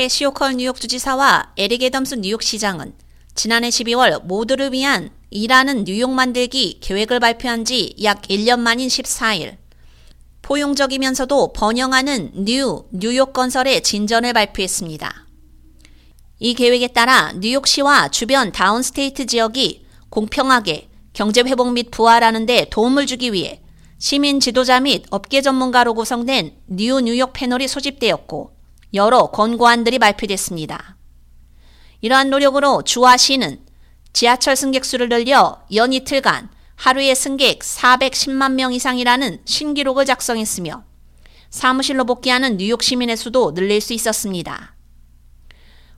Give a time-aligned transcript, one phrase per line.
[0.00, 2.94] 캐시 호컬 뉴욕 주지사와 에릭 애덤스 뉴욕 시장은
[3.34, 9.58] 지난해 12월 모두를 위한 일하는 뉴욕 만들기 계획을 발표한 지 약 1년 만인 14일
[10.40, 15.26] 포용적이면서도 번영하는 뉴 뉴욕 건설의 진전을 발표했습니다.
[16.38, 23.34] 이 계획에 따라 뉴욕시와 주변 downstate 지역이 공평하게 경제 회복 및 부활하는 데 도움을 주기
[23.34, 23.60] 위해
[23.98, 28.59] 시민 지도자 및 업계 전문가로 구성된 뉴 뉴욕 패널이 소집되었고
[28.94, 30.96] 여러 권고안들이 발표됐습니다.
[32.00, 33.60] 이러한 노력으로 주와 시는
[34.12, 40.84] 지하철 승객 수를 늘려 연 이틀간 하루에 승객 410만 명 이상이라는 신기록을 작성했으며
[41.50, 44.74] 사무실로 복귀하는 뉴욕 시민의 수도 늘릴 수 있었습니다.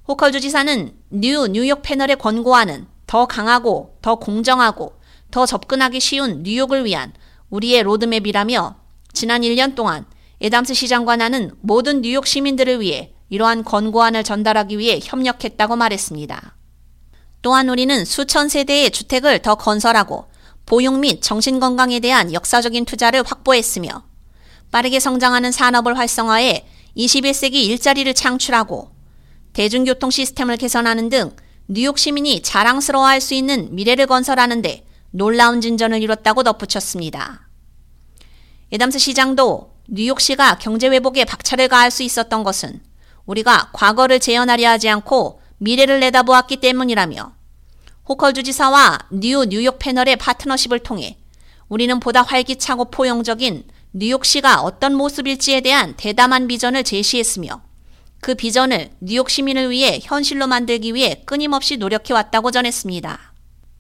[0.09, 4.99] 호컬 주지사는 뉴 뉴욕 패널의 권고안은 더 강하고 더 공정하고
[5.31, 7.13] 더 접근하기 쉬운 뉴욕을 위한
[7.51, 8.77] 우리의 로드맵이라며
[9.13, 10.05] 지난 1년 동안
[10.45, 10.73] 에담스
[11.19, 16.57] 나는 모든 뉴욕 시민들을 위해 이러한 권고안을 전달하기 위해 협력했다고 말했습니다.
[17.43, 20.27] 또한 우리는 수천 세대의 주택을 더 건설하고
[20.67, 24.03] 보육 및 정신건강에 대한 역사적인 투자를 확보했으며
[24.73, 28.91] 빠르게 성장하는 산업을 활성화해 21세기 일자리를 창출하고
[29.53, 31.37] 대중교통 시스템을 개선하는 등
[31.69, 37.49] 뉴욕 시민이 자랑스러워할 수 있는 미래를 건설하는데 놀라운 진전을 이뤘다고 덧붙였습니다.
[38.73, 42.81] 애담스 시장도 뉴욕시가 경제 회복에 박차를 가할 수 있었던 것은
[43.27, 47.35] 우리가 과거를 재현하려 하지 않고 미래를 내다보았기 때문이라며
[48.09, 51.19] 호컬 주지사와 뉴 뉴욕 패널의 파트너십을 통해
[51.69, 57.63] 우리는 보다 활기차고 포용적인 뉴욕시가 어떤 모습일지에 대한 대담한 비전을 제시했으며
[58.21, 63.33] 그 비전을 뉴욕 시민을 위해 현실로 만들기 위해 끊임없이 노력해왔다고 전했습니다.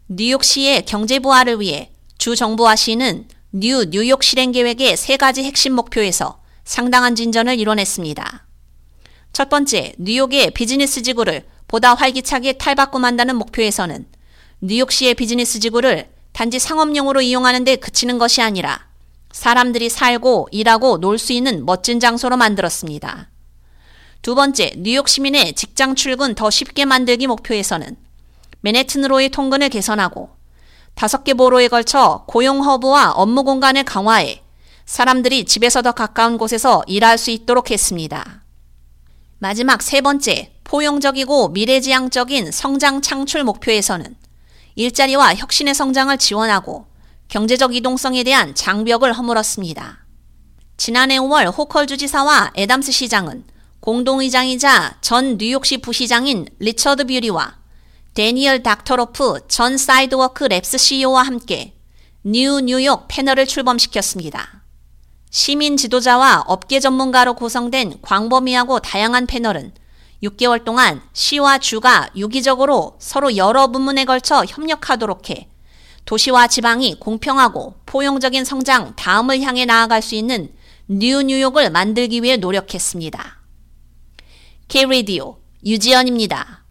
[0.08, 6.40] 뉴욕시의 경제 부활을 위해 주 정부와 시는 뉴 뉴욕 실행 계획의 세 가지 핵심 목표에서
[6.64, 8.46] 상당한 진전을 이뤄냈습니다.
[9.34, 14.06] 첫 번째, 뉴욕의 비즈니스 지구를 보다 활기차게 탈바꿈한다는 목표에서는
[14.62, 18.86] 뉴욕시의 비즈니스 지구를 단지 상업용으로 이용하는 데 그치는 것이 아니라
[19.32, 23.28] 사람들이 살고 일하고 놀 수 있는 멋진 장소로 만들었습니다.
[24.22, 27.96] 두 번째, 뉴욕 시민의 직장 출근 더 쉽게 만들기 목표에서는
[28.62, 30.41] 맨해튼으로의 통근을 개선하고
[30.94, 34.42] 다섯 개 보로에 걸쳐 고용 허브와 업무 공간을 강화해
[34.84, 38.42] 사람들이 집에서 더 가까운 곳에서 일할 수 있도록 했습니다.
[39.38, 44.16] 마지막 세 번째, 포용적이고 미래지향적인 성장 창출 목표에서는
[44.74, 46.86] 일자리와 혁신의 성장을 지원하고
[47.28, 50.04] 경제적 이동성에 대한 장벽을 허물었습니다.
[50.76, 53.44] 지난해 5월 호컬 주지사와 에담스 시장은
[53.80, 57.61] 공동의장이자 전 뉴욕시 부시장인 리처드 뷰리와
[58.14, 61.74] 대니얼 닥터로프 전 사이드워크 랩스 CEO와 함께
[62.22, 64.64] 뉴 뉴욕 패널을 출범시켰습니다.
[65.30, 69.72] 시민 지도자와 업계 전문가로 구성된 광범위하고 다양한 패널은
[70.22, 75.48] 6개월 동안 시와 주가 유기적으로 서로 여러 부문에 걸쳐 협력하도록 해
[76.04, 80.52] 도시와 지방이 공평하고 포용적인 성장 다음을 향해 나아갈 수 있는
[80.86, 83.40] 뉴 뉴욕을 만들기 위해 노력했습니다.
[84.68, 86.61] K-Radio 유지연입니다.